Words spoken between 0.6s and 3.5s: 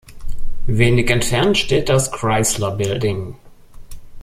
Wenig entfernt steht das Chrysler Building.